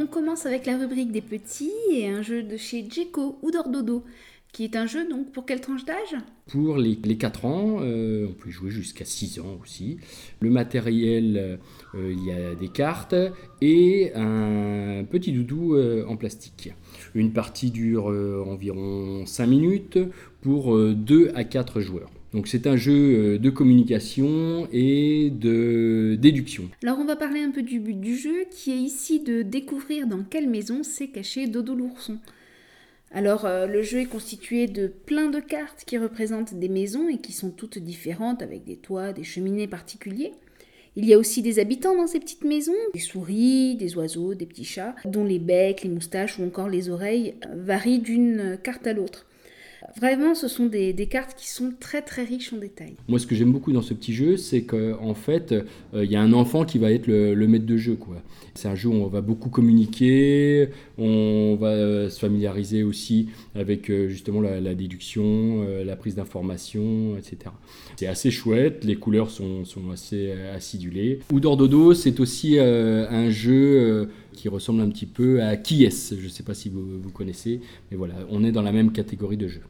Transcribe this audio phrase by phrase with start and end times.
[0.00, 4.04] On commence avec la rubrique des petits et un jeu de chez Djeko ou Dordodo,
[4.52, 6.14] qui est un jeu donc pour quelle tranche d'âge?
[6.46, 9.98] Pour les, 4 ans, euh, on peut jouer jusqu'à 6 ans aussi.
[10.38, 11.58] Le matériel,
[11.96, 13.16] euh, il y a des cartes
[13.60, 16.72] et un petit doudou euh, en plastique.
[17.16, 18.06] Une partie dure
[18.46, 19.98] environ 5 minutes
[20.42, 22.10] pour 2 à 4 joueurs.
[22.32, 26.68] Donc c'est un jeu de communication et de déduction.
[26.82, 30.06] Alors on va parler un peu du but du jeu qui est ici de découvrir
[30.06, 32.18] dans quelle maison s'est caché Dodo l'ourson.
[33.10, 37.18] Alors euh, le jeu est constitué de plein de cartes qui représentent des maisons et
[37.18, 40.32] qui sont toutes différentes avec des toits, des cheminées particuliers.
[40.96, 44.46] Il y a aussi des habitants dans ces petites maisons, des souris, des oiseaux, des
[44.46, 48.92] petits chats, dont les becs, les moustaches ou encore les oreilles varient d'une carte à
[48.92, 49.27] l'autre.
[49.96, 52.96] Vraiment, ce sont des, cartes qui sont très très riches en détails.
[53.08, 56.16] Moi, ce que j'aime beaucoup dans ce petit jeu, c'est qu'en fait, euh, il y
[56.16, 57.98] a un enfant qui va être le, maître de jeu.
[58.54, 63.90] C'est un jeu où on va beaucoup communiquer, on va euh, se familiariser aussi avec
[63.90, 67.50] euh, justement la, déduction, la prise d'information, etc.
[67.96, 71.20] C'est assez chouette, les couleurs sont, assez acidulées.
[71.32, 76.22] Oudor Dodo, c'est aussi un jeu qui ressemble un petit peu à Qui est Je
[76.22, 79.48] ne sais pas si vous connaissez, mais voilà, on est dans la même catégorie de
[79.48, 79.62] jeu.